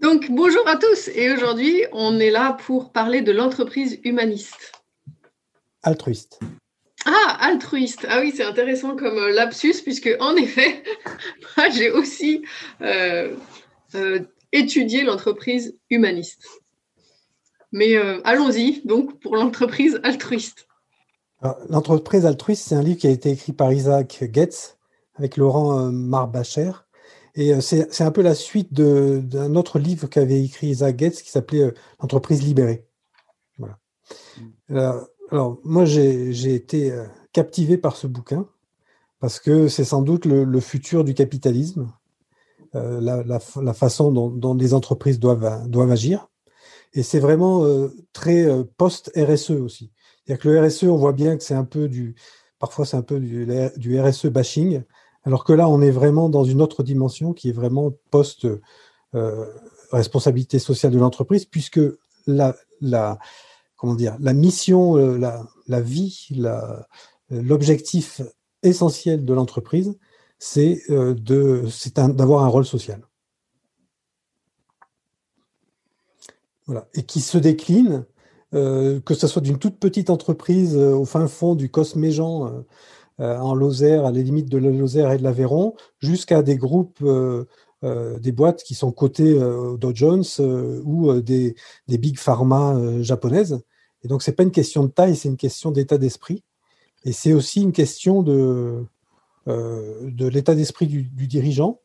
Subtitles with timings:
[0.00, 4.72] Donc bonjour à tous et aujourd'hui on est là pour parler de l'entreprise humaniste.
[5.82, 6.38] Altruiste.
[7.04, 8.06] Ah, altruiste.
[8.08, 10.84] Ah oui, c'est intéressant comme euh, lapsus puisque en effet,
[11.56, 12.44] moi j'ai aussi
[12.80, 13.34] euh,
[13.96, 14.20] euh,
[14.52, 16.46] étudié l'entreprise humaniste.
[17.72, 20.66] Mais allons-y donc pour l'entreprise altruiste.
[21.68, 24.78] L'entreprise altruiste, c'est un livre qui a été écrit par Isaac Getz
[25.18, 26.70] avec Laurent Marbacher
[27.34, 31.30] et euh, c'est un peu la suite d'un autre livre qu'avait écrit Isaac Getz qui
[31.30, 32.86] s'appelait euh, L'entreprise libérée.
[33.58, 33.78] Voilà.
[34.68, 35.06] Mm.
[35.30, 38.46] Alors, moi, j'ai été euh, captivé par ce bouquin
[39.20, 41.92] parce que c'est sans doute le, futur du capitalisme,
[42.72, 43.40] la,
[43.74, 46.28] façon dont, les entreprises doivent, doivent agir.
[46.94, 47.66] Et c'est vraiment
[48.12, 49.90] très post-RSE aussi.
[50.24, 52.14] C'est-à-dire que le RSE, on voit bien que c'est un peu du,
[52.60, 53.44] parfois c'est un peu du,
[53.76, 54.82] du RSE bashing.
[55.28, 60.60] Alors que là, on est vraiment dans une autre dimension qui est vraiment post-responsabilité euh,
[60.60, 61.82] sociale de l'entreprise, puisque
[62.26, 62.56] la,
[63.76, 65.46] comment dire, la mission, euh, la,
[65.82, 66.30] vie,
[67.28, 68.22] l'objectif
[68.62, 69.98] essentiel de l'entreprise,
[70.38, 73.02] c'est euh, d'avoir un rôle social.
[76.64, 76.88] Voilà.
[76.94, 78.06] Et qui se décline,
[78.52, 82.64] que ce soit d'une toute petite entreprise au fin fond du Cosméjean,
[83.18, 87.44] en Lozère, à la limite de la Lozère et de l'Aveyron, jusqu'à des groupes, euh,
[87.84, 90.24] euh, des boîtes qui sont cotées au Dow Jones
[90.84, 91.54] ou des,
[91.88, 93.60] big pharma japonaises.
[94.04, 96.44] Et donc, ce n'est pas une question de taille, c'est une question d'état d'esprit.
[97.04, 98.84] Et c'est aussi une question de,
[99.46, 101.80] de l'état d'esprit du, dirigeant,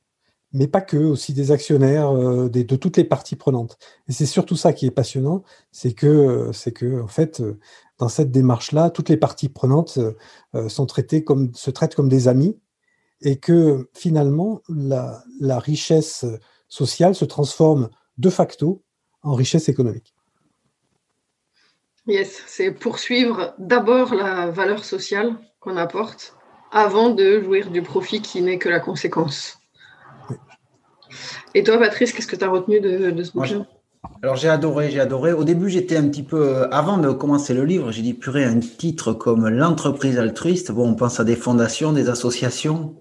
[0.52, 3.78] mais pas que, aussi des actionnaires, de toutes les parties prenantes.
[4.08, 7.42] Et c'est surtout ça qui est passionnant, c'est que, c'est que, en fait,
[8.00, 10.14] dans cette démarche-là, toutes les parties prenantes euh,
[10.56, 12.60] euh, sont traitées comme, se traitent comme des amis
[13.22, 15.24] et que finalement, la,
[15.60, 16.26] richesse
[16.68, 18.84] sociale se transforme de facto
[19.22, 20.14] en richesse économique.
[22.06, 26.36] Yes, c'est poursuivre d'abord la valeur sociale qu'on apporte
[26.72, 29.58] avant de jouir du profit qui n'est que la conséquence.
[31.54, 33.66] Et toi, Patrice, qu'est-ce que tu as retenu de, ce bouquin?
[34.22, 35.34] Alors j'ai adoré, j'ai adoré.
[35.34, 38.46] Au début, j'étais un petit peu, euh, avant de commencer le livre, j'ai dit purée,
[38.46, 40.72] un titre comme l'entreprise altruiste.
[40.72, 42.96] Bon, on pense à des fondations, des associations,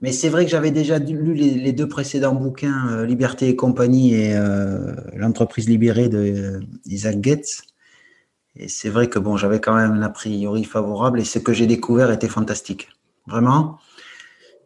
[0.00, 4.14] mais c'est vrai que j'avais déjà lu les, deux précédents bouquins, euh, Liberté et compagnie
[4.14, 7.62] et euh, l'entreprise libérée de Isaac Getz.
[8.56, 11.52] Et c'est vrai que bon, j'avais quand même un a priori favorable et ce que
[11.52, 12.88] j'ai découvert était fantastique,
[13.26, 13.78] vraiment.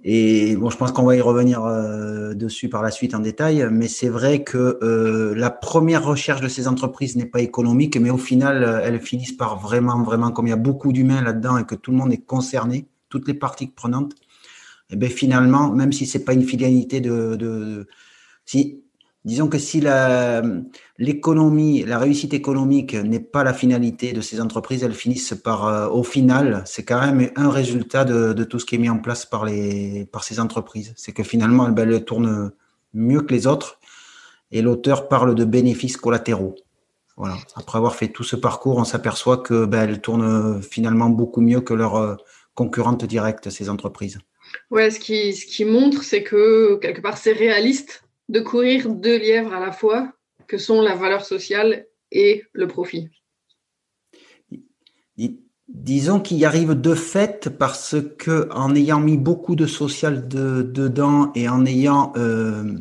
[0.04, 3.66] Et bon, je pense qu'on va y revenir euh, dessus par la suite en détail,
[3.70, 8.10] mais c'est vrai que euh, la première recherche de ces entreprises n'est pas économique, mais
[8.10, 11.58] au final, euh, elles finissent par vraiment, vraiment, comme il y a beaucoup d'humains là-dedans
[11.58, 14.12] et que tout le monde est concerné, toutes les parties prenantes,
[14.90, 17.86] et eh bien finalement, même si c'est pas une finalité de, de
[18.46, 18.82] si
[19.28, 19.82] Disons que si
[20.96, 25.86] l'économie, la, réussite économique n'est pas la finalité de ces entreprises, elles finissent par, euh,
[25.88, 29.26] au final, c'est quand même un résultat de, tout ce qui est mis en place
[29.26, 30.94] par, les, par ces entreprises.
[30.96, 32.52] C'est que finalement, ben, elles tournent
[32.94, 33.78] mieux que les autres
[34.50, 36.54] et l'auteur parle de bénéfices collatéraux.
[37.18, 37.36] Voilà.
[37.54, 41.60] Après avoir fait tout ce parcours, on s'aperçoit que ben, elles tournent finalement beaucoup mieux
[41.60, 42.16] que leurs euh,
[42.54, 44.20] concurrentes directes, ces entreprises.
[44.70, 49.18] Ouais, ce qui, ce qui montre, c'est que quelque part, c'est réaliste de courir deux
[49.18, 50.12] lièvres à la fois,
[50.46, 53.08] que sont la valeur sociale et le profit
[55.68, 61.30] Disons qu'il y arrive de fait parce que en ayant mis beaucoup de social dedans
[61.34, 62.74] et en ayant euh,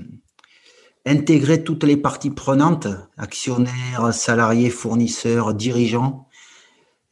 [1.05, 2.87] intégré toutes les parties prenantes,
[3.17, 6.29] actionnaires, salariés, fournisseurs, dirigeants,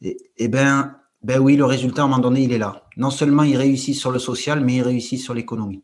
[0.00, 2.86] et, eh, eh ben, ben oui, le résultat à un moment donné, il est là.
[2.96, 5.82] Non seulement il réussit sur le social, mais il réussit sur l'économie.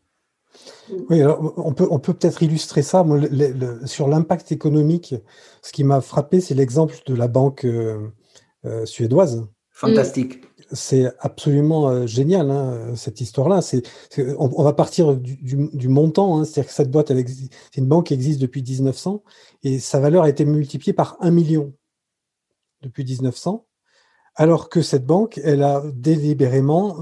[1.09, 3.05] Oui, alors on peut on peut peut-être illustrer ça.
[3.85, 5.15] sur l'impact économique,
[5.61, 8.09] ce qui m'a frappé, c'est l'exemple de la banque euh,
[8.65, 9.47] euh, suédoise.
[9.71, 10.41] Fantastique.
[10.71, 13.61] C'est absolument euh, génial hein, cette histoire-là.
[13.61, 13.83] C'est,
[14.37, 16.45] on, va partir du, montant, hein.
[16.45, 19.23] c'est-à-dire que cette boîte, c'est une banque qui existe depuis 1900
[19.63, 21.73] et sa valeur a été multipliée par un million
[22.81, 23.65] depuis 1900
[24.35, 26.97] alors que cette banque, elle a délibérément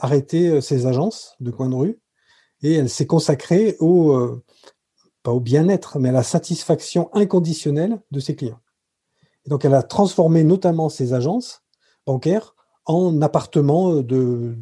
[0.00, 2.00] arrêté ses agences de coin de rue
[2.64, 4.42] et elle s'est consacrée au, euh,
[5.22, 8.60] pas au bien-être, mais à la satisfaction inconditionnelle de ses clients.
[9.46, 11.62] Donc, elle a transformé notamment ses agences
[12.06, 12.56] bancaires
[12.86, 14.56] en appartements de,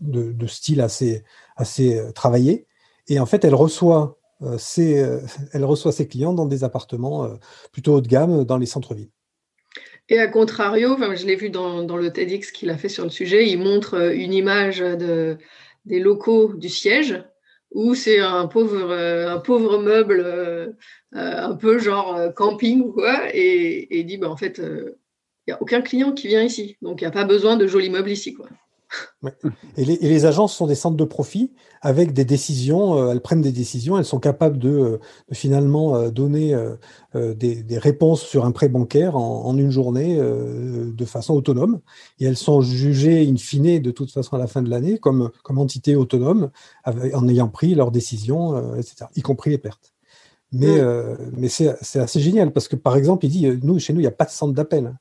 [0.00, 1.24] de, style assez,
[1.56, 2.66] assez travaillé.
[3.06, 4.18] Et en fait, elle reçoit,
[4.58, 5.04] ses,
[5.52, 7.28] elle reçoit ses clients dans des appartements
[7.72, 9.10] plutôt haut de gamme dans les centres-villes.
[10.08, 13.10] Et à contrario, je l'ai vu dans, dans, le TEDx qu'il a fait sur le
[13.10, 15.38] sujet, il montre une image de,
[15.84, 17.22] des locaux du siège
[17.70, 20.72] où c'est un pauvre, pauvre meuble euh,
[21.12, 24.94] un peu genre euh, camping ou quoi, et, et dit bah, en fait, il
[25.48, 27.90] n'y a aucun client qui vient ici, donc il n'y a pas besoin de jolis
[27.90, 28.34] meubles ici.
[28.34, 28.48] Quoi.
[29.76, 31.52] Et, les, agences sont des centres de profit
[31.82, 34.98] avec des décisions, euh, elles prennent des décisions, elles sont capables de, euh,
[35.32, 36.54] finalement euh, donner
[37.14, 41.80] des, réponses sur un prêt bancaire en, une journée de façon autonome.
[42.18, 45.30] Et elles sont jugées in fine de toute façon à la fin de l'année comme,
[45.42, 46.50] comme entité autonome
[46.84, 49.92] en ayant pris leurs décisions, etc., y compris les pertes.
[50.52, 50.80] Mais,
[51.36, 54.08] mais c'est assez génial parce que par exemple, il dit, nous, chez nous, il n'y
[54.08, 54.94] a pas de centre d'appel.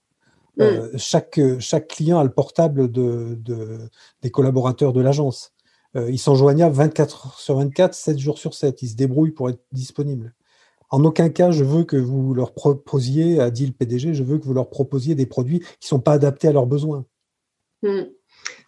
[0.58, 0.62] Mm.
[0.62, 3.38] Euh, chaque, chaque client a le portable de,
[4.22, 5.52] des collaborateurs de l'agence.
[5.96, 8.82] Euh, ils sont joignables 24 heures sur 24, 7 jours sur 7.
[8.82, 10.34] Ils se débrouillent pour être disponibles.
[10.90, 14.38] En aucun cas, je veux que vous leur proposiez, a dit le PDG, je veux
[14.38, 17.06] que vous leur proposiez des produits qui ne sont pas adaptés à leurs besoins.
[17.82, 18.02] Mm.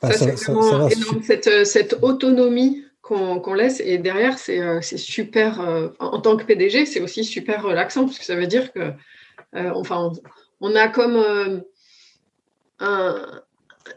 [0.02, 3.80] ça, c'est vraiment énorme, cette, cette, autonomie qu'on laisse.
[3.80, 8.26] Et derrière, c'est euh, super, en tant que PDG, c'est aussi super relaxant, parce que
[8.26, 8.92] ça veut dire que,
[9.54, 10.12] enfin,
[10.62, 11.64] on a comme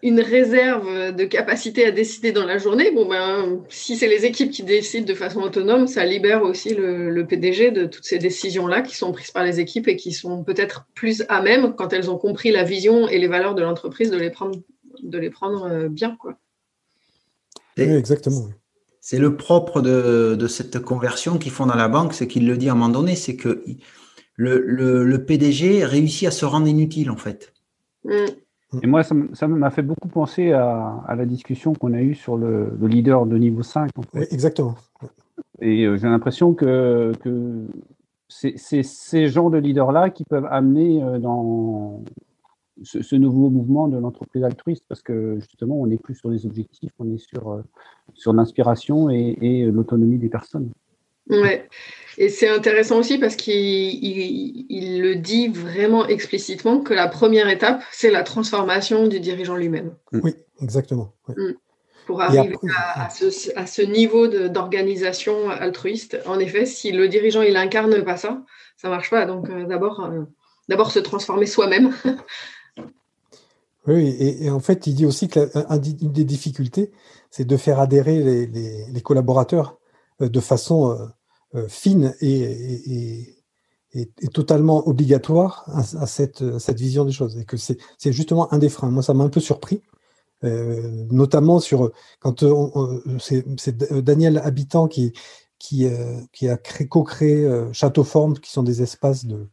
[0.02, 4.50] une réserve de capacité à décider dans la journée, bon ben, si c'est les équipes
[4.50, 8.96] qui décident de façon autonome, ça libère aussi le, PDG de toutes ces décisions-là qui
[8.96, 12.18] sont prises par les équipes et qui sont peut-être plus à même, quand elles ont
[12.18, 14.60] compris la vision et les valeurs de l'entreprise, de les prendre,
[15.02, 16.16] de les prendre euh, bien.
[16.16, 16.38] Quoi.
[17.78, 18.48] Oui, exactement.
[19.00, 22.68] C'est le propre de, cette conversion qu'ils font dans la banque, c'est qu'il le dit
[22.68, 23.64] à un moment donné, c'est que
[24.36, 27.54] le, le, PDG réussit à se rendre inutile en fait.
[28.04, 28.26] Mm.
[28.82, 32.76] Et moi, ça m'a fait beaucoup penser à, la discussion qu'on a eue sur le,
[32.82, 33.90] leader de niveau 5.
[34.14, 34.74] oui, exactement.
[35.60, 37.12] Et euh, j'ai l'impression que,
[38.28, 42.02] c'est ces genres de leaders-là qui peuvent amener euh, dans
[42.82, 46.92] ce, nouveau mouvement de l'entreprise altruiste, parce que justement, on n'est plus sur des objectifs,
[46.98, 47.62] on est sur, euh,
[48.12, 50.70] sur l'inspiration et, et l'autonomie des personnes.
[51.30, 51.68] Ouais.
[52.20, 57.80] Et c'est intéressant aussi parce qu'il il, le dit vraiment explicitement que la première étape,
[57.92, 59.94] c'est la transformation du dirigeant lui-même.
[60.12, 60.20] Mm.
[60.24, 61.12] Oui, exactement.
[61.28, 61.52] Mm.
[62.06, 67.56] Pour arriver à, ce, à, ce, niveau d'organisation altruiste, en effet, si le dirigeant il
[67.56, 68.42] incarne pas ça,
[68.76, 69.26] ça marche pas.
[69.26, 70.22] Donc euh, d'abord, euh,
[70.68, 71.92] d'abord se transformer soi-même.
[73.86, 75.50] oui, et, en fait, il dit aussi que
[76.02, 76.90] une des difficultés,
[77.30, 79.78] c'est de faire adhérer les, les, collaborateurs
[80.20, 81.06] euh, de façon euh,
[81.68, 83.34] fine et,
[84.32, 87.38] totalement obligatoire à, cette, cette, vision des choses.
[87.38, 87.78] Et que c'est
[88.12, 88.90] justement un des freins.
[88.90, 89.82] Moi, ça m'a un peu surpris.
[90.44, 91.90] Euh, notamment sur
[92.20, 92.44] quand
[93.18, 95.12] c'est Daniel Habitant qui,
[95.58, 99.48] qui, euh, qui a co-créé Château Forme, qui sont des espaces de,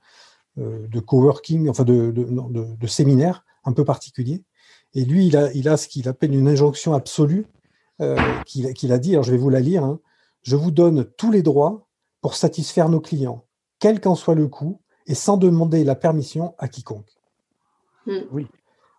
[0.57, 4.43] de coworking, enfin de, de, séminaires un peu particuliers.
[4.93, 7.47] Et lui, il a, il a ce qu'il appelle une injonction absolue
[8.45, 9.99] qu'il a dit, alors je vais vous la lire, hein.
[10.43, 11.84] je vous donne tous les droits
[12.25, 13.45] pour satisfaire nos clients,
[13.77, 17.19] quel qu'en soit le coût, et sans demander la permission à quiconque.
[18.07, 18.21] Hmm.
[18.31, 18.47] Oui.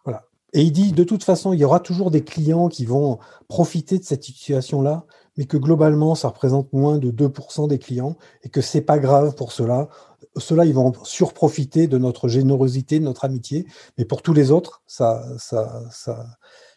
[0.05, 0.27] Voilà.
[0.53, 3.19] Et il dit, de toute façon, il y aura toujours des clients qui vont
[3.49, 5.07] profiter de cette situation-là,
[5.37, 9.35] mais que globalement, ça représente moins de 2% des clients, et que c'est pas grave
[9.35, 9.89] pour cela.
[10.37, 13.67] Ceux-là, ils vont surprofiter de notre générosité, de notre amitié,
[13.99, 16.27] mais pour tous les autres, ça, ça, ça,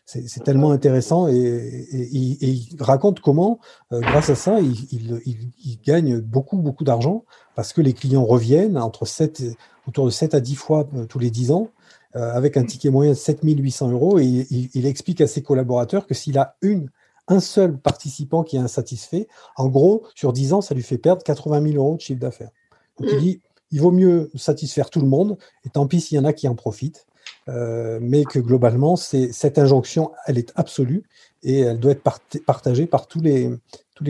[0.10, 3.60] c'est tellement intéressant et, il raconte comment,
[3.92, 7.26] euh, grâce à ça, il, gagne beaucoup, beaucoup d'argent
[7.56, 9.44] parce que les clients reviennent entre 7,
[9.88, 11.70] autour de 7 à 10 fois euh, tous les 10 ans
[12.16, 16.16] euh, avec un ticket moyen de 7800 euros et il, explique à ses collaborateurs que
[16.16, 16.90] s'il a une,
[17.28, 21.22] un seul participant qui est insatisfait, en gros, sur 10 ans, ça lui fait perdre
[21.22, 22.52] 80 000 euros de chiffre d'affaires.
[23.00, 23.22] Donc il mm.
[23.22, 26.34] dit, il vaut mieux satisfaire tout le monde et tant pis s'il y en a
[26.34, 27.06] qui en profitent.
[27.50, 31.04] Euh, mais que globalement, cette injonction, elle est absolue
[31.42, 32.04] et elle doit être
[32.46, 33.50] partagée par tous les,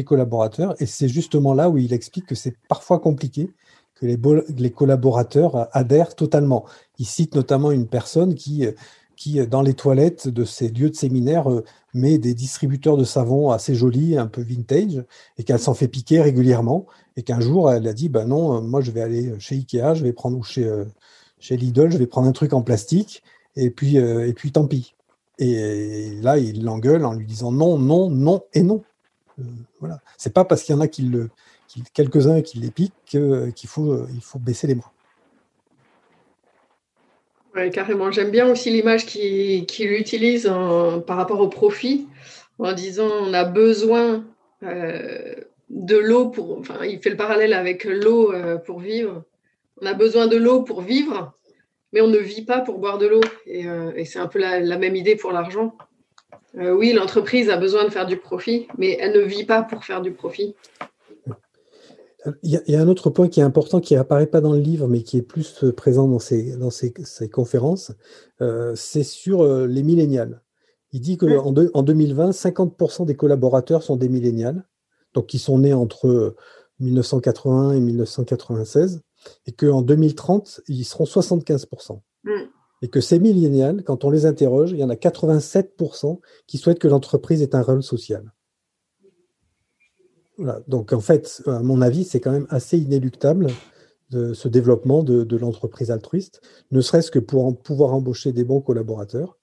[0.03, 0.75] collaborateurs.
[0.81, 3.51] Et c'est justement là où il explique que c'est parfois compliqué,
[3.95, 6.65] que les, collaborateurs adhèrent totalement.
[6.97, 8.65] Il cite notamment une personne qui,
[9.15, 11.47] qui, dans les toilettes de ces lieux de séminaire,
[11.93, 15.03] met des distributeurs de savon assez jolis, un peu vintage,
[15.37, 16.87] et qu'elle s'en fait piquer régulièrement.
[17.15, 20.03] Et qu'un jour, elle a dit, ben non, moi je vais aller chez Ikea, je
[20.03, 20.85] vais prendre, ou chez, euh,
[21.39, 23.23] chez Lidl, je vais prendre un truc en plastique,
[23.55, 24.95] et puis, euh, et puis tant pis.
[25.37, 28.83] Et, là, il l'engueule en lui disant non, non, non et non.
[29.39, 29.43] Euh,
[29.79, 30.01] voilà.
[30.33, 31.29] Pas parce qu'il y en a qui le,
[31.93, 34.91] quelques-uns qui les piquent qu'il faut, il faut baisser les bras.
[37.55, 38.11] Oui, carrément.
[38.11, 40.51] J'aime bien aussi l'image qu'il utilise
[41.07, 42.07] par rapport au profit,
[42.59, 44.25] en disant on a besoin
[44.63, 45.35] euh,
[45.69, 46.59] de l'eau pour.
[46.59, 49.23] Enfin, il fait le parallèle avec l'eau euh, pour vivre.
[49.81, 51.33] On a besoin de l'eau pour vivre,
[51.93, 53.21] mais on ne vit pas pour boire de l'eau.
[53.45, 55.75] Et, et c'est un peu la, la, même idée pour l'argent.
[56.53, 60.01] oui, l'entreprise a besoin de faire du profit, mais elle ne vit pas pour faire
[60.01, 60.55] du profit.
[62.43, 64.87] Il y, a, un autre point qui est important, qui n'apparaît pas dans le livre,
[64.87, 66.91] mais qui est plus euh, présent dans ces, dans ces,
[67.29, 67.93] conférences,
[68.41, 70.41] euh, c'est sur euh, les millénials.
[70.91, 74.67] Il dit qu'en en 2020, 50% des collaborateurs sont des millénials,
[75.13, 76.35] donc qui sont nés entre
[76.79, 79.01] 1980 et 1996,
[79.45, 82.01] et qu'en 2030, ils seront 75%.
[82.23, 82.31] Mm.
[82.81, 86.79] Et que ces millénials, quand on les interroge, il y en a 87% qui souhaitent
[86.79, 88.31] que l'entreprise ait un rôle social.
[90.67, 93.47] Donc en fait, à mon avis, c'est quand même assez inéluctable
[94.09, 99.37] de ce développement de, l'entreprise altruiste, ne serait-ce que pour pouvoir embaucher des bons collaborateurs,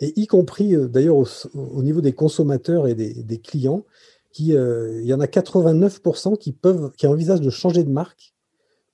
[0.00, 1.16] et y compris euh, d'ailleurs
[1.54, 3.84] au, niveau des consommateurs et des, clients,
[4.32, 8.34] qui, euh, il y en a 89% qui peuvent, qui envisagent de changer de marque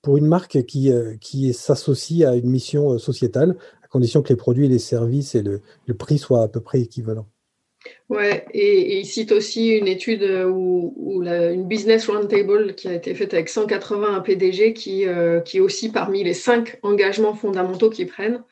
[0.04, 4.36] pour une marque qui, euh, qui s'associe à une mission sociétale, à condition que les
[4.36, 7.26] produits, les services et le prix soient à peu près équivalents.
[8.08, 13.34] Ouais, et, il cite aussi une étude où, une business roundtable qui a été faite
[13.34, 18.42] avec 180 PDG qui, euh, qui aussi parmi les cinq engagements fondamentaux qu'ils prennent,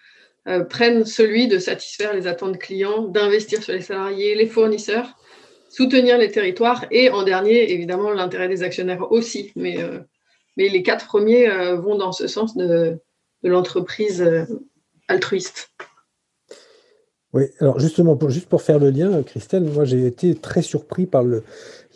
[0.49, 5.17] euh, prennent celui de satisfaire les attentes clients, d'investir sur les salariés, les fournisseurs,
[5.69, 9.53] soutenir les territoires et en dernier, évidemment, l'intérêt des actionnaires aussi.
[9.57, 10.01] Mais, euh,
[10.57, 12.99] mais les quatre premiers vont dans ce sens de,
[13.43, 14.25] de l'entreprise
[15.09, 15.71] altruiste.
[17.33, 21.07] Oui, alors justement, pour, juste pour faire le lien, Christelle, moi j'ai été très surpris
[21.07, 21.43] par le.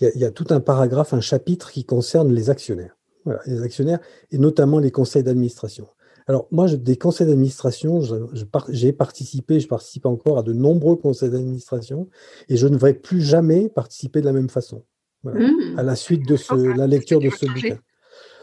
[0.00, 2.96] Il y, a, tout un paragraphe, un chapitre qui concerne les actionnaires.
[3.24, 3.98] Voilà, les actionnaires
[4.30, 5.88] et notamment les conseils d'administration.
[6.26, 8.00] Alors moi, des conseils d'administration,
[8.70, 12.08] j'ai participé, je participe encore à de nombreux conseils d'administration
[12.48, 14.84] et je ne vais plus jamais participer de la même façon.
[15.24, 15.78] Mmh.
[15.78, 17.78] À la suite de ce, la lecture de ce bouquin.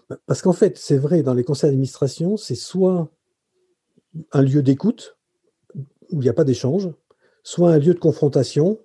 [0.10, 3.10] Bah, parce qu'en fait, c'est vrai, dans les conseils d'administration, c'est soit
[4.32, 5.18] un lieu d'écoute,
[6.12, 6.90] où il n'y a pas d'échange,
[7.44, 8.80] soit un lieu de confrontation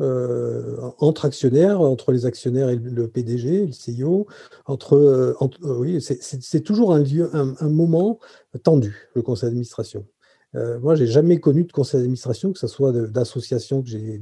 [0.00, 4.26] euh, entre actionnaires, entre les actionnaires et le PDG, le CIO,
[4.64, 8.18] entre, euh, euh, oui, c'est toujours un lieu, un, moment
[8.62, 10.06] tendu, le conseil d'administration.
[10.54, 14.20] Moi, j'ai jamais connu de conseil d'administration, que ce soit d'associations que j'ai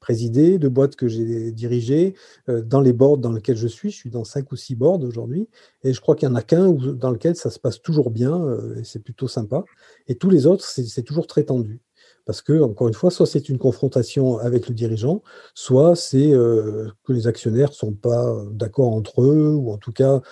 [0.00, 2.14] présidées, de boîtes que j'ai dirigées,
[2.48, 3.90] dans les boards dans lesquels je suis.
[3.90, 5.48] Je suis dans cinq ou six boards aujourd'hui,
[5.82, 8.58] et je crois qu'il n'y en a qu'un dans lequel ça se passe toujours bien,
[8.78, 9.64] et c'est plutôt sympa.
[10.08, 11.80] Et tous les autres, c'est toujours très tendu.
[12.26, 15.22] Parce que, encore une fois, soit c'est une confrontation avec le dirigeant,
[15.54, 19.92] soit c'est euh, que les actionnaires ne sont pas d'accord entre eux, ou en tout
[19.92, 20.22] cas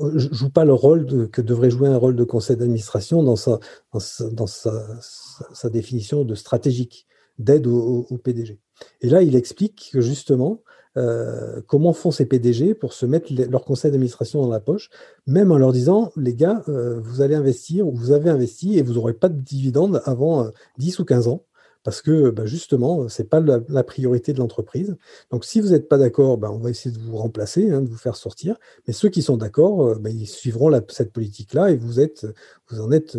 [0.00, 3.58] ne jouent pas le rôle que devrait jouer un rôle de conseil d'administration dans, sa,
[3.92, 7.06] dans, sa, définition de stratégique,
[7.38, 8.58] d'aide au, PDG.
[9.00, 10.62] Et là, il explique que justement,
[10.96, 14.90] euh, comment font ces PDG pour se mettre leur conseil d'administration dans la poche,
[15.26, 18.82] même en leur disant, les gars, euh, vous allez investir ou vous avez investi et
[18.82, 21.45] vous n'aurez pas de dividendes avant 10 euh, ou 15 ans,
[21.86, 24.96] parce que bah, justement, ce n'est pas la, priorité de l'entreprise.
[25.30, 27.88] Donc si vous n'êtes pas d'accord, bah, on va essayer de vous remplacer, hein, de
[27.88, 28.56] vous faire sortir,
[28.88, 32.26] mais ceux qui sont d'accord, bah, ils suivront cette politique-là et vous, êtes,
[32.70, 33.16] vous en êtes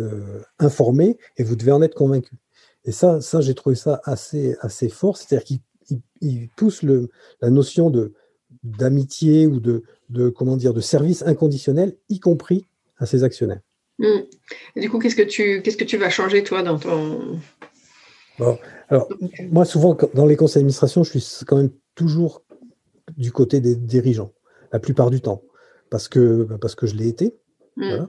[0.58, 2.36] informés et vous devez en être convaincu.
[2.84, 5.60] Et ça, ça j'ai trouvé ça assez, assez fort, c'est-à-dire qu'ils
[6.20, 7.08] il, pousse le,
[7.40, 8.12] la notion de
[8.62, 9.82] d'amitié ou de,
[10.28, 12.66] comment dire de service inconditionnel, y compris
[12.98, 13.60] à ses actionnaires.
[13.98, 14.24] Hmm.
[14.76, 17.40] du coup, qu'est-ce que tu qu'est-ce que tu vas changer toi dans ton
[18.88, 19.08] alors
[19.50, 22.42] moi souvent dans les conseils d'administration, je suis quand même toujours
[23.16, 24.32] du côté des dirigeants
[24.72, 25.42] la plupart du temps
[25.90, 27.34] parce que parce que je l'ai été
[27.78, 28.08] Mmh,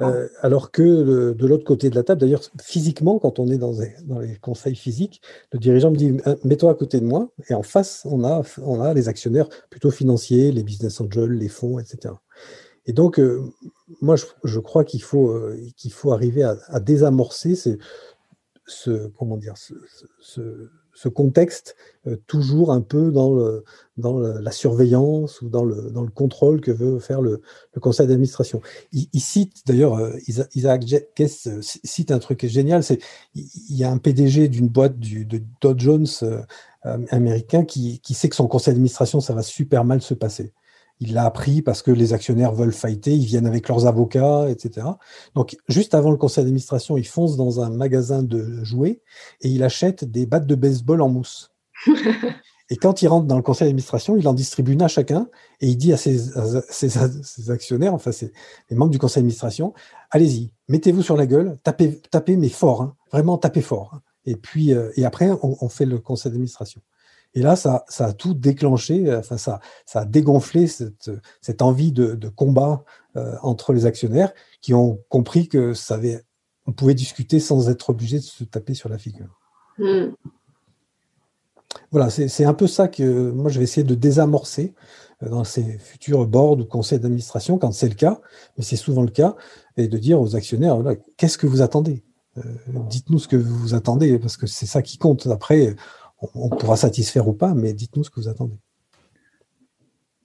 [0.00, 3.72] euh, alors que de l'autre côté de la table, d'ailleurs, physiquement, quand on est dans,
[4.20, 5.20] les conseils physiques,
[5.52, 7.28] le dirigeant me dit euh, Mets-toi à côté de moi.
[7.50, 11.48] Et en face, on a, on a les actionnaires plutôt financiers, les business angels, les
[11.48, 12.14] fonds, etc.
[12.86, 13.42] Et donc, euh,
[14.00, 15.38] moi, je, crois qu'il faut,
[15.76, 17.54] qu'il faut arriver à, désamorcer
[18.72, 19.74] ce, comment dire, ce
[20.94, 21.76] ce contexte
[22.06, 23.64] euh, toujours un peu dans, le,
[23.96, 27.42] dans la surveillance ou dans le, dans le contrôle que veut faire le,
[27.80, 28.60] conseil d'administration.
[28.92, 30.12] Il, cite d'ailleurs, euh,
[30.54, 32.98] Isaac Kess euh, cite un truc génial, c'est
[33.34, 36.06] il y a un PDG d'une boîte du, de Dow Jones
[37.10, 40.52] américain qui, qui sait que son conseil d'administration, ça va super mal se passer
[41.02, 44.86] il l'a appris parce que les actionnaires veulent fighter, ils viennent avec leurs avocats, etc.
[45.34, 49.02] Donc, juste avant le conseil d'administration, il fonce dans un magasin de jouets
[49.40, 51.50] et il achète des battes de baseball en mousse.
[52.70, 55.28] Et quand il rentre dans le conseil d'administration, il en distribue une à chacun
[55.60, 56.18] et il dit à ses,
[56.70, 58.32] ses, actionnaires, enfin ses,
[58.70, 59.74] les membres du conseil d'administration,
[60.10, 63.90] allez-y, mettez-vous sur la gueule, tapez, tapez mais fort, hein, vraiment tapez fort.
[63.92, 64.00] Hein.
[64.24, 66.80] Et puis euh, et après, on, fait le conseil d'administration.
[67.34, 71.10] Et là, ça, ça, a tout déclenché, enfin ça, ça a dégonflé cette,
[71.40, 72.84] cette envie de, de combat
[73.16, 76.22] euh, entre les actionnaires qui ont compris que ça avait,
[76.66, 79.38] on pouvait discuter sans être obligé de se taper sur la figure.
[79.76, 80.12] Hmm.
[81.90, 84.72] Voilà, c'est un peu ça que moi je vais essayer de désamorcer
[85.22, 88.20] euh, dans ces futurs boards ou conseils d'administration quand c'est le cas,
[88.56, 89.36] mais c'est souvent le cas,
[89.76, 90.78] et de dire aux actionnaires
[91.18, 92.02] qu'est-ce que vous attendez?
[92.38, 92.42] Euh,
[92.88, 95.26] Dites-nous ce que vous attendez, parce que c'est ça qui compte.
[95.26, 95.76] Après,
[96.34, 98.56] on, pourra satisfaire ou pas, mais dites-nous ce que vous attendez.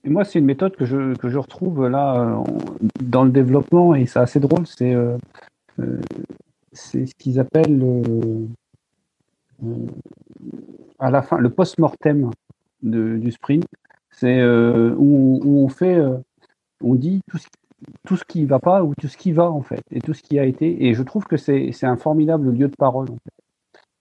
[0.04, 2.42] Et moi, c'est une méthode que je, que je retrouve là
[3.02, 5.16] dans le développement, et c'est assez drôle, c'est euh,
[6.72, 7.82] c'est ce qu'ils appellent
[10.98, 12.30] à la fin, le post-mortem
[12.82, 13.64] du sprint,
[14.10, 16.16] c'est euh, où, on fait, euh,
[16.82, 17.46] on dit tout ce,
[18.06, 20.14] tout ce qui ne va pas ou tout ce qui va en fait, et tout
[20.14, 20.86] ce qui a été.
[20.86, 23.10] Et je trouve que c'est un formidable lieu de parole.
[23.10, 23.37] En fait.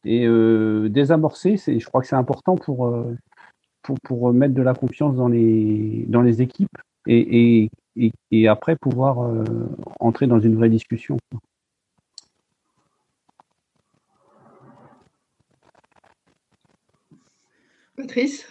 [0.09, 2.95] Et euh, désamorcer, je crois que c'est important pour,
[3.81, 8.47] pour, pour, mettre de la confiance dans les, dans les équipes et, et, et, et
[8.47, 9.17] après pouvoir
[9.99, 11.17] entrer dans une vraie discussion.
[17.97, 18.45] Patrice?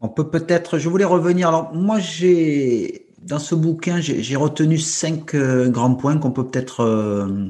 [0.00, 1.48] On peut peut-être, je voulais revenir.
[1.48, 6.80] Alors, moi, j'ai, dans ce bouquin, j'ai retenu cinq euh, grands points qu'on peut peut-être
[6.80, 7.48] euh,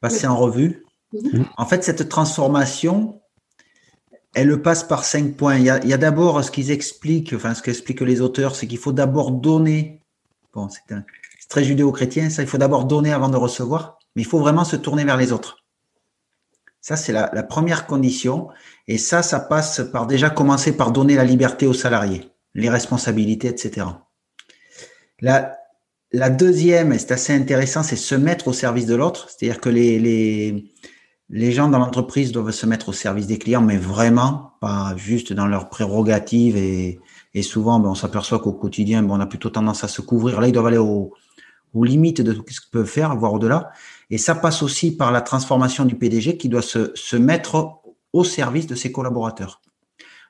[0.00, 0.84] passer en revue.
[1.12, 1.46] Mhm.
[1.56, 3.20] En fait, cette transformation,
[4.34, 5.56] elle passe par cinq points.
[5.56, 8.92] Il y a, d'abord ce qu'ils expliquent, enfin, ce qu'expliquent les auteurs, c'est qu'il faut
[8.92, 10.02] d'abord donner.
[10.54, 10.94] Bon, c'est
[11.48, 14.76] très judéo-chrétien, ça, il faut d'abord donner avant de recevoir, mais il faut vraiment se
[14.76, 15.60] tourner vers les autres.
[16.80, 18.48] Ça, c'est la, première condition.
[18.88, 23.48] Et ça, ça passe par déjà commencer par donner la liberté aux salariés, les responsabilités,
[23.48, 23.86] etc.
[25.20, 29.28] La, deuxième, et c'est assez intéressant, c'est se mettre au service de l'autre.
[29.28, 30.72] C'est-à-dire que les,
[31.30, 35.32] les gens dans l'entreprise doivent se mettre au service des clients, mais vraiment, pas juste
[35.32, 36.56] dans leurs prérogatives.
[36.56, 40.40] Et, souvent, ben, on s'aperçoit qu'au quotidien, ben, on a plutôt tendance à se couvrir.
[40.40, 41.14] Là, ils doivent aller au,
[41.72, 43.70] aux limites de ce qu'ils peuvent faire, voire au-delà.
[44.10, 47.80] Et ça passe aussi par la transformation du PDG qui doit se, se mettre
[48.12, 49.60] au service de ses collaborateurs.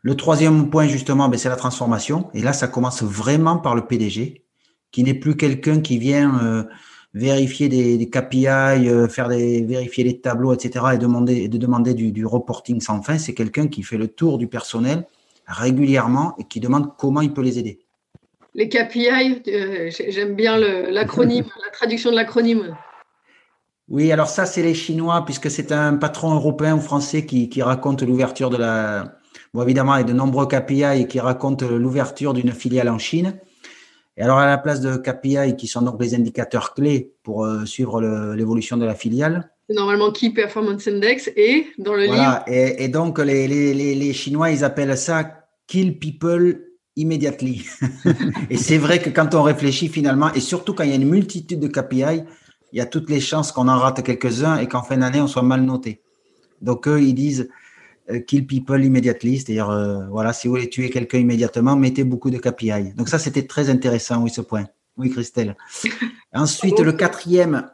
[0.03, 2.29] Le troisième point, justement, ben, c'est la transformation.
[2.35, 4.45] Et là, ça commence vraiment par le PDG,
[4.93, 6.65] qui n'est plus quelqu'un qui vient euh,
[7.15, 11.95] vérifier des, des KPI, euh, faire des, vérifier les tableaux, etc., et demander, de demander
[11.95, 13.19] du, du reporting sans fin.
[13.19, 15.07] C'est quelqu'un qui fait le tour du personnel
[15.47, 17.81] régulièrement et qui demande comment il peut les aider.
[18.55, 22.77] Les KPI, euh, j'aime bien l'acronyme, la traduction de l'acronyme.
[23.89, 27.61] Oui, alors ça, c'est les Chinois, puisque c'est un patron européen ou français qui, qui
[27.61, 29.17] raconte l'ouverture de la.
[29.53, 33.41] Bon, évidemment, il y a de nombreux KPI qui racontent l'ouverture d'une filiale en Chine.
[34.21, 37.65] Et alors, à la place de KPI, qui sont donc les indicateurs clés pour euh,
[37.65, 38.03] suivre
[38.35, 39.51] l'évolution de la filiale?
[39.71, 42.45] Normalement Key Performance Index et dans le voilà.
[42.47, 42.59] livre.
[42.59, 47.65] Et, et donc, les, les, les, Chinois, ils appellent ça Kill People Immediately.
[48.51, 51.09] et c'est vrai que quand on réfléchit finalement, et surtout quand il y a une
[51.09, 52.25] multitude de KPI,
[52.75, 55.29] il y a toutes les chances qu'on en rate quelques-uns et qu'en fin d'année, on
[55.29, 56.03] soit mal noté.
[56.61, 57.49] Donc, eux, ils disent
[58.19, 62.39] kill people immediately, c'est-à-dire, euh, voilà, si vous voulez tuer quelqu'un immédiatement, mettez beaucoup de
[62.39, 62.95] KPI.
[62.97, 64.67] Donc, ça, c'était très intéressant, oui, ce point.
[64.97, 65.57] Oui, Christelle.
[66.35, 67.71] Ensuite, le quatrième,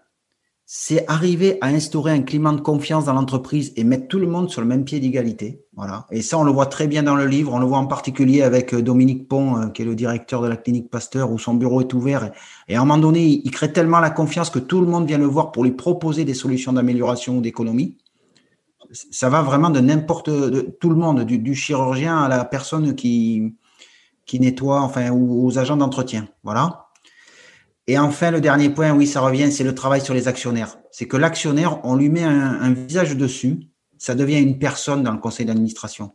[0.68, 4.50] c'est arriver à instaurer un climat de confiance dans l'entreprise et mettre tout le monde
[4.50, 5.64] sur le même pied d'égalité.
[5.76, 6.06] Voilà.
[6.10, 7.54] Et ça, on le voit très bien dans le livre.
[7.54, 10.48] On le voit en particulier avec euh, Dominique Pont, euh, qui est le directeur de
[10.48, 12.32] la clinique Pasteur, où son bureau est ouvert.
[12.66, 15.18] Et à un moment donné, il crée tellement la confiance que tout le monde vient
[15.18, 17.96] le voir pour lui proposer des solutions d'amélioration ou d'économie.
[18.92, 20.30] Ça va vraiment de n'importe,
[20.78, 23.54] tout le monde, du, chirurgien à la personne qui,
[24.26, 26.28] qui nettoie, enfin, ou aux agents d'entretien.
[26.42, 26.86] Voilà.
[27.86, 30.76] Et enfin, le dernier point, oui, ça revient, c'est le travail sur les actionnaires.
[30.90, 33.60] C'est que l'actionnaire, on lui met un, visage dessus,
[33.98, 36.12] ça devient une personne dans le conseil d'administration.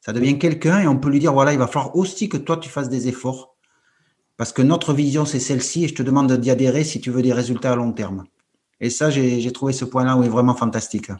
[0.00, 2.56] Ça devient quelqu'un et on peut lui dire, voilà, il va falloir aussi que toi,
[2.56, 3.56] tu fasses des efforts.
[4.36, 7.22] Parce que notre vision, c'est celle-ci et je te demande d'y adhérer si tu veux
[7.22, 8.24] des résultats à long terme.
[8.80, 11.10] Et ça, j'ai trouvé ce point-là oui, vraiment fantastique.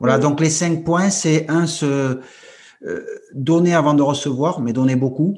[0.00, 2.20] Voilà, donc les cinq points, c'est un, se
[2.86, 5.36] euh, donner avant de recevoir, mais donner beaucoup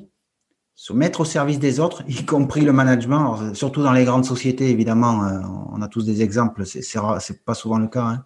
[0.75, 4.68] se mettre au service des autres, y compris le management, surtout dans les grandes sociétés,
[4.70, 5.38] évidemment, euh,
[5.72, 8.05] on a tous des exemples, c'est, pas souvent le cas.
[8.05, 8.25] Hein.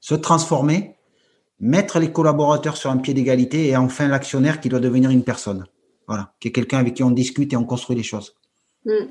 [0.00, 0.96] Se transformer,
[1.60, 5.64] mettre les collaborateurs sur un pied d'égalité et enfin l'actionnaire qui doit devenir une personne.
[6.08, 8.34] Voilà, qui est quelqu'un avec qui on discute et on construit les choses.
[8.84, 9.06] Hmm.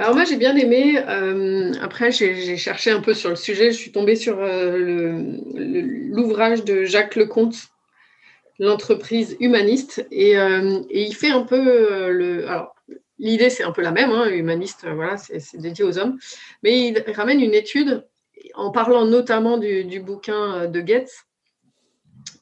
[0.00, 3.76] Alors moi j'ai bien aimé, euh, après j'ai, cherché un peu sur le sujet, je
[3.76, 7.68] suis tombée sur euh, l'ouvrage de Jacques Lecomte
[8.58, 10.06] l'entreprise humaniste.
[10.10, 10.36] Et,
[10.90, 12.48] il fait un peu le.
[12.48, 12.74] Alors,
[13.18, 16.18] l'idée, c'est un peu la même, hein, humaniste, voilà, c'est dédié aux hommes.
[16.62, 18.06] Mais il ramène une étude
[18.54, 21.26] en parlant notamment du, bouquin de Goetz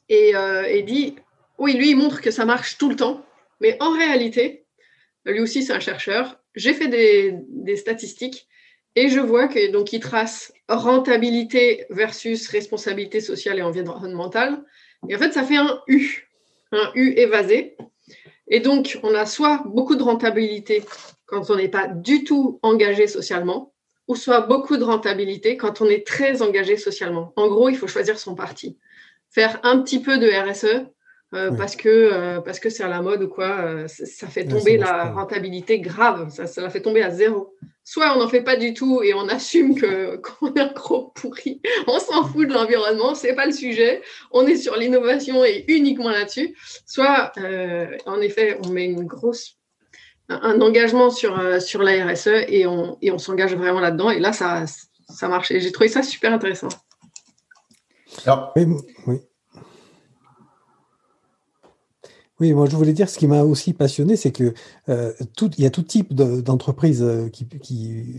[0.07, 0.31] et,
[0.69, 1.15] et dit
[1.57, 3.25] oui, lui, il montre que ça marche tout le temps,
[3.59, 4.63] mais en réalité,
[5.25, 6.38] lui aussi, c'est un chercheur.
[6.59, 8.47] J'ai fait des, statistiques
[8.95, 14.61] et je vois que donc il trace rentabilité versus responsabilité sociale et environnementale.
[15.07, 16.27] Et en fait, ça fait un U,
[16.73, 17.77] un U évasé.
[18.49, 20.83] Et donc, on a soit beaucoup de rentabilité
[21.27, 23.73] quand on n'est pas du tout engagé socialement,
[24.09, 27.31] ou soit beaucoup de rentabilité quand on est très engagé socialement.
[27.37, 28.77] En gros, il faut choisir son parti.
[29.29, 30.87] Faire un petit peu de RSE,
[31.35, 34.45] euh, parce que euh, parce que c'est à la mode ou quoi, euh, ça fait
[34.45, 37.53] tomber la rentabilité grave, ça, ça, la fait tomber à zéro.
[37.83, 41.11] Soit on n'en fait pas du tout et on assume que qu'on est un gros
[41.13, 45.65] pourri, on s'en fout de l'environnement, c'est pas le sujet, on est sur l'innovation et
[45.67, 46.57] uniquement là-dessus.
[46.87, 47.31] Soit
[48.07, 49.57] en effet on met une grosse
[50.29, 54.33] un engagement sur sur la RSE et on et on s'engage vraiment là-dedans et là
[54.33, 54.65] ça
[55.07, 56.69] ça marche et j'ai trouvé ça super intéressant.
[58.25, 59.19] Alors, oui.
[62.39, 64.53] Oui, moi je voulais dire, ce qui m'a aussi passionné, c'est que
[64.87, 67.45] euh, tout, il y a tout type d'entreprises euh, qui,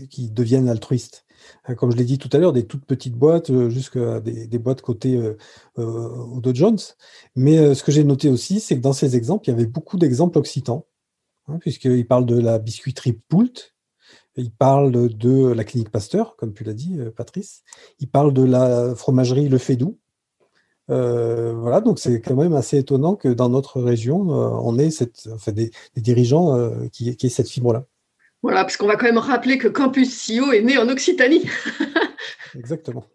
[0.07, 1.25] qui, deviennent altruistes.
[1.65, 4.59] Hein, comme je l'ai dit tout à l'heure, des toutes petites boîtes euh, jusqu'à des,
[4.59, 5.35] boîtes cotées euh,
[5.77, 6.77] au Dow Jones.
[7.35, 9.97] Mais ce que j'ai noté aussi, c'est que dans ces exemples, il y avait beaucoup
[9.97, 10.85] d'exemples occitans,
[11.47, 13.73] hein, puisqu'il parle de la biscuiterie Poult,
[14.37, 17.63] il parle de la clinique Pasteur, comme tu l'as dit, Patrice.
[17.99, 19.97] Il parle de la fromagerie Le Fédou,
[20.89, 24.91] euh, voilà, donc c'est quand même assez étonnant que dans notre région, euh, on ait
[24.91, 27.85] cette, des, dirigeants euh, qui, aient cette fibre-là.
[28.41, 31.45] Voilà, parce qu'on va quand même rappeler que Campus CEO est né en Occitanie.
[32.55, 33.05] Exactement.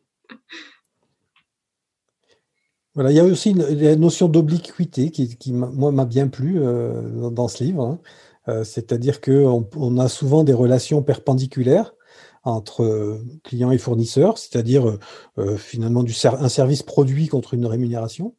[2.94, 7.48] Voilà, il y a aussi la notion d'obliquité qui, qui moi, m'a bien plu dans,
[7.48, 8.00] ce livre.
[8.46, 8.64] Hein.
[8.64, 11.92] C'est-à-dire qu'on on a souvent des relations perpendiculaires
[12.46, 14.98] entre euh, clients et fournisseurs, c'est-à-dire euh,
[15.38, 18.34] euh, finalement un service produit contre une rémunération,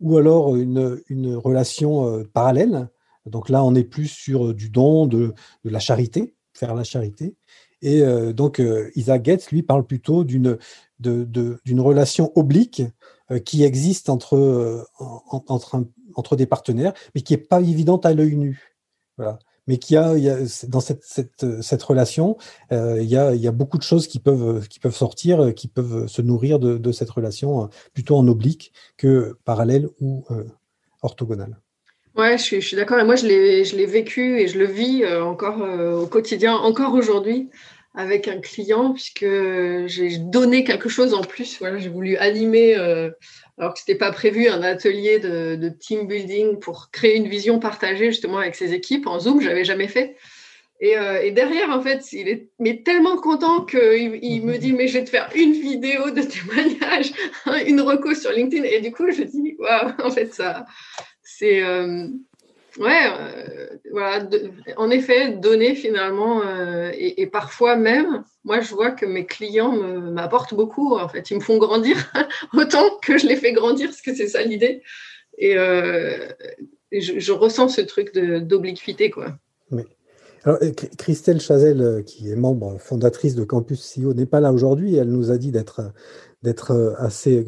[0.00, 1.00] ou alors une,
[1.36, 2.88] relation parallèle.
[3.26, 7.36] Donc là, on est plus sur du don, de, la charité, faire la charité.
[7.80, 8.02] Et
[8.34, 8.60] donc,
[8.96, 10.58] Isaac Getz, lui, parle plutôt d'une
[11.78, 12.82] relation oblique
[13.46, 18.74] qui existe entre, entre, entre des partenaires, mais qui n'est pas évidente à l'œil nu.
[19.16, 20.14] Voilà mais qu'il a,
[20.68, 22.36] dans cette, relation,
[22.72, 26.58] euh, il, y a, beaucoup de choses qui peuvent, sortir, euh, qui peuvent se nourrir
[26.58, 30.44] de, cette relation, euh, plutôt en oblique que parallèle ou euh,
[31.02, 31.58] orthogonale.
[32.16, 32.98] Ouais, je suis, d'accord.
[33.00, 37.50] Et moi, je l'ai, vécu et je le vis encore au quotidien, encore aujourd'hui,
[37.96, 39.26] avec un client, puisque
[39.86, 41.58] j'ai donné quelque chose en plus.
[41.58, 42.76] Voilà, j'ai voulu animer
[43.58, 47.58] alors que ce n'était pas prévu un atelier de, team building pour créer une vision
[47.58, 50.16] partagée justement avec ses équipes en Zoom, je n'avais jamais fait.
[50.82, 54.88] Euh, et, derrière, en fait, il est mais tellement content qu'il il me dit Mais
[54.88, 57.12] je vais te faire une vidéo de témoignage,
[57.66, 58.64] une reco sur LinkedIn.
[58.64, 60.66] Et du coup, je dis Waouh, en fait, ça,
[61.22, 61.62] c'est.
[61.62, 62.08] Euh,
[62.78, 64.26] ouais, euh, voilà,
[64.76, 70.54] en effet, donner finalement, euh, et, parfois même, moi je vois que mes clients m'apportent
[70.54, 71.96] beaucoup, en fait, ils me font grandir
[72.54, 74.82] autant que je les fais grandir, parce que c'est ça l'idée.
[75.38, 76.28] Et, euh,
[76.92, 79.36] je, ressens ce truc d'obliquité, quoi.
[80.46, 80.58] Alors,
[80.98, 84.94] Christelle Chazelle, qui est membre fondatrice de Campus CEO, n'est pas là aujourd'hui.
[84.94, 85.80] Elle nous a dit d'être
[86.44, 87.44] d'être assez,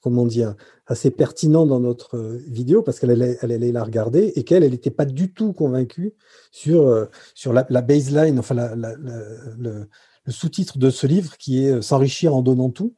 [0.00, 0.54] comment dire,
[0.88, 4.90] assez pertinent dans notre euh, vidéo parce qu'elle allait, la regarder et qu'elle, elle n'était
[4.90, 6.14] pas du tout convaincue
[6.50, 9.88] sur, euh, sur la, baseline, enfin le,
[10.26, 12.94] sous-titre de ce livre qui est euh, S'enrichir en donnant tout.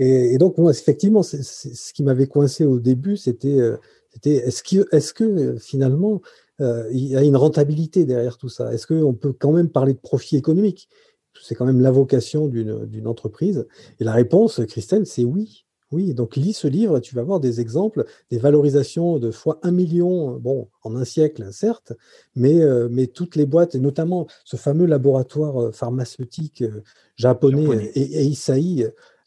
[0.00, 3.58] Et, donc, moi, effectivement, ce qui m'avait coincé au début, c'était
[4.24, 6.20] est-ce que, est-ce que finalement,
[6.60, 8.72] il y a une rentabilité derrière tout ça?
[8.72, 10.88] Est-ce qu'on peut quand même parler de profit économique?
[11.42, 13.66] C'est quand même la vocation d'une, entreprise.
[14.00, 15.64] Et la réponse, Christelle, c'est oui.
[15.90, 19.70] Oui, donc lis ce livre, tu vas voir des exemples, des valorisations de fois un
[19.70, 21.94] million, bon, en un siècle, certes,
[22.34, 26.82] mais, euh, mais toutes les boîtes, et notamment ce fameux laboratoire euh, pharmaceutique euh,
[27.16, 28.34] japonais, Et, et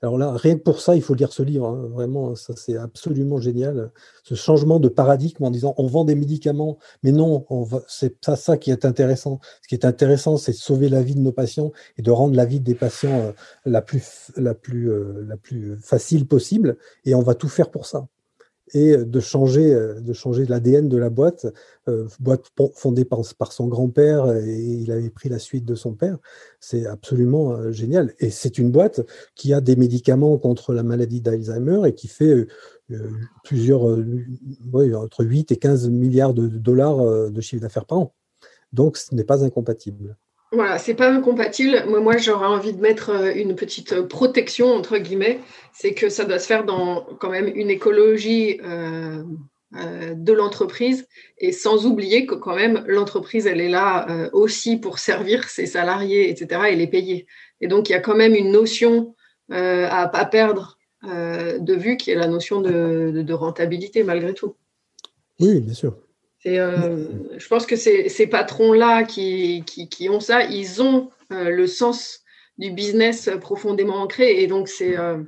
[0.02, 1.68] alors là, rien que pour ça, il faut lire ce livre.
[1.68, 1.88] Hein.
[1.94, 3.92] Vraiment, ça c'est absolument génial.
[4.24, 7.46] Ce changement de paradigme en disant on vend des médicaments, mais non,
[7.88, 9.40] c'est ça, ça qui est intéressant.
[9.62, 12.36] Ce qui est intéressant, c'est de sauver la vie de nos patients et de rendre
[12.36, 13.32] la vie des patients euh,
[13.66, 16.78] la plus, la plus, euh, la plus facile possible.
[17.06, 18.08] Et on va tout faire pour ça.
[18.74, 21.48] Et de changer, de changer l'ADN de la boîte,
[22.20, 26.18] boîte fondée par, par son grand-père et il avait pris la suite de son père.
[26.60, 28.14] C'est absolument génial.
[28.20, 29.02] Et c'est une boîte
[29.36, 32.48] qui a des médicaments contre la maladie d'Alzheimer et qui fait
[33.44, 38.14] plusieurs, entre 8 et 15 milliards de dollars de chiffre d'affaires par an.
[38.74, 40.16] Donc, ce n'est pas incompatible.
[40.54, 41.86] Voilà, c'est pas incompatible.
[41.88, 45.40] Moi, j'aurais envie de mettre euh, une petite protection, entre guillemets.
[45.72, 49.24] C'est que ça doit se faire dans quand même une écologie euh,
[49.78, 55.00] euh, de l'entreprise et sans oublier que quand même l'entreprise, elle est là aussi pour
[55.00, 56.64] servir ses salariés, etc.
[56.70, 57.28] et les payer.
[57.62, 59.16] Et donc, il y a quand même une notion
[59.50, 64.56] à pas perdre de vue qui est la notion de rentabilité malgré tout.
[65.40, 65.96] Oui, bien sûr.
[66.48, 71.68] Euh, je pense que ces, ces patrons-là qui, qui, ont ça, ils ont euh, le
[71.68, 72.22] sens
[72.58, 75.22] du business profondément ancré et donc c'est, euh,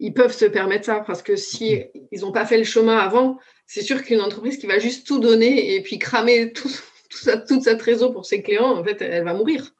[0.00, 3.38] ils peuvent se permettre ça parce que si ils n'ont pas fait le chemin avant,
[3.66, 6.70] c'est sûr qu'une entreprise qui va juste tout donner et puis cramer tout,
[7.10, 9.72] ça, toute sa trésor pour ses clients, en fait, elle va mourir.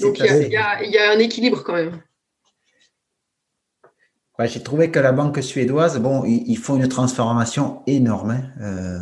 [0.00, 2.02] donc il y, y, a un équilibre quand même.
[4.46, 8.98] J'ai trouvé que la banque suédoise, bon, ils, font une transformation énorme, hein, euh,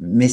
[0.00, 0.28] mais,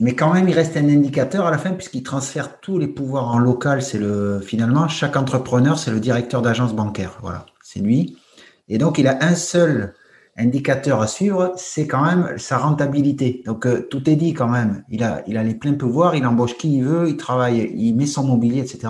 [0.00, 3.28] mais quand même, il reste un indicateur à la fin puisqu'ils transfèrent tous les pouvoirs
[3.28, 3.82] en local.
[3.82, 7.18] C'est le finalement chaque entrepreneur, c'est le directeur d'agence bancaire.
[7.22, 8.16] Voilà, c'est lui.
[8.68, 9.94] Et donc, il a un seul
[10.36, 13.42] indicateur à suivre, c'est quand même sa rentabilité.
[13.46, 14.84] Donc, euh, tout est dit quand même.
[14.88, 17.94] Il a, il a les pleins pouvoirs, il embauche qui il veut, il travaille, il
[17.94, 18.88] met son mobilier, etc.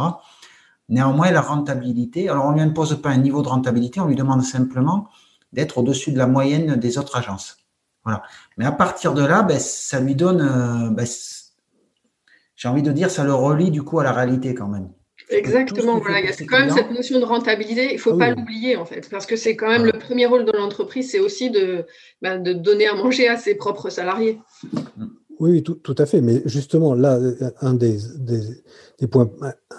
[0.89, 4.17] Néanmoins, la rentabilité, alors on ne lui impose pas un niveau de rentabilité, on lui
[4.17, 5.09] demande simplement
[5.53, 7.59] d'être au-dessus de la moyenne des autres agences.
[8.05, 8.23] Voilà.
[8.59, 11.07] Mais à partir de là, ben, ça lui donne, euh, ben,
[12.57, 14.91] j'ai envie de dire, ça le relie du coup à la réalité quand même.
[15.31, 16.21] Exactement, voilà.
[16.21, 18.77] il y a quand même cette notion de rentabilité, il ne faut ah pas l'oublier
[18.77, 21.87] en fait, parce que c'est quand même le premier rôle de l'entreprise, c'est aussi de,
[22.21, 24.39] ben, de donner à manger à ses propres salariés.
[24.97, 25.07] Mm.
[25.41, 26.21] Oui, tout, à fait.
[26.21, 27.19] Mais justement, là,
[27.61, 27.99] un des,
[29.11, 29.31] points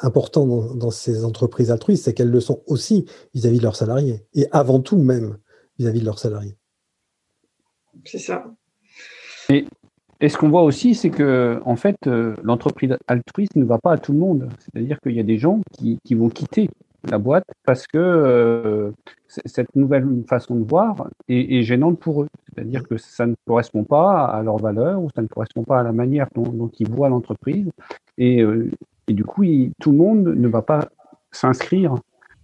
[0.01, 4.25] importants dans, ces entreprises altruistes, c'est qu'elles le sont aussi vis-à-vis de leurs salariés.
[4.33, 5.37] Et avant tout même
[5.79, 6.57] vis-à-vis de leurs salariés.
[8.03, 8.45] C'est ça.
[9.49, 9.65] Et,
[10.27, 13.97] ce qu'on voit aussi, c'est que en fait, euh, l'entreprise altruiste ne va pas à
[13.97, 14.49] tout le monde.
[14.59, 16.69] C'est-à-dire qu'il y a des gens qui vont quitter
[17.09, 18.91] la boîte parce que euh,
[19.27, 22.27] cette nouvelle façon de voir est, gênante pour eux.
[22.53, 25.83] C'est-à-dire que ça ne correspond pas à leurs valeurs ou ça ne correspond pas à
[25.83, 27.69] la manière dont, ils voient l'entreprise.
[28.17, 28.71] Et, euh,
[29.07, 29.43] du coup,
[29.79, 30.89] tout le monde ne va pas
[31.31, 31.95] s'inscrire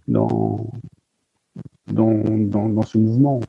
[0.06, 0.70] dans,
[1.88, 3.40] dans, ce mouvement.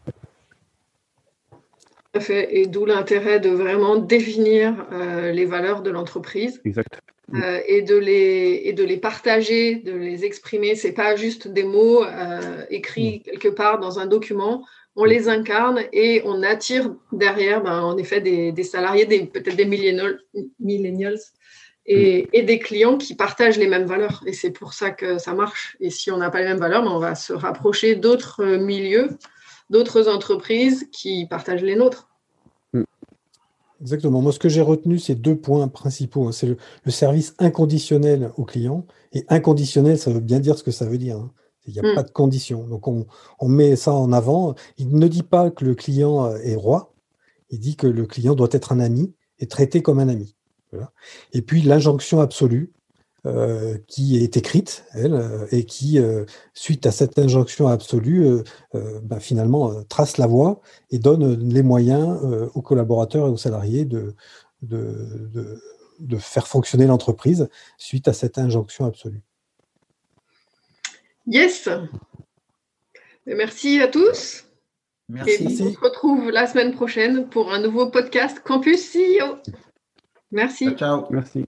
[2.20, 2.58] fait.
[2.58, 6.62] Et d'où l'intérêt de vraiment définir euh, les valeurs de l'entreprise.
[6.66, 7.02] Exact.
[7.36, 10.76] Euh, et, de les, et de les partager, de les exprimer.
[10.76, 13.22] Ce n'est pas juste des mots euh, écrits mm.
[13.24, 14.66] quelque part dans un document.
[14.96, 19.56] On les incarne et on attire derrière, ben, en effet, des, des salariés, des, peut-être
[19.56, 20.20] des millennials,
[21.88, 22.28] et, mm.
[22.34, 24.24] et, des clients qui partagent les mêmes valeurs.
[24.28, 25.76] Et c'est pour ça que ça marche.
[25.80, 29.10] Et si on n'a pas les mêmes valeurs, ben, on va se rapprocher d'autres milieux,
[29.72, 32.10] d'autres entreprises qui partagent les nôtres.
[33.84, 34.22] Exactement.
[34.22, 36.30] Moi, ce que j'ai retenu, c'est deux points principaux.
[36.30, 36.32] Hein.
[36.32, 38.86] C'est le, service inconditionnel au client.
[39.12, 41.18] Et inconditionnel, ça veut bien dire ce que ça veut dire.
[41.18, 41.34] Hein.
[41.66, 41.96] Il n'y a hmm.
[41.96, 42.66] pas de condition.
[42.66, 43.06] Donc, on,
[43.50, 44.56] met ça en avant.
[44.78, 46.94] Il ne dit pas que le client euh, est roi.
[47.50, 50.34] Il dit que le client doit être un ami et traité comme un ami.
[51.34, 52.72] Et puis, l'injonction absolue.
[53.26, 58.44] Euh, qui est écrite, elle, euh, et qui, euh, suite à cette injonction absolue,
[59.02, 60.60] bah, finalement trace la voie
[60.92, 62.20] et donne les moyens
[62.54, 64.14] aux collaborateurs et aux salariés de,
[64.62, 65.62] de,
[66.00, 69.22] de, faire fonctionner l'entreprise suite à cette injonction absolue.
[71.26, 71.70] Yes.
[73.26, 74.44] Merci à tous.
[75.08, 75.44] Merci.
[75.44, 79.38] Et on se retrouve la semaine prochaine pour un nouveau podcast Campus CEO.
[80.32, 80.76] Merci.
[80.76, 81.06] ciao.
[81.10, 81.46] Merci.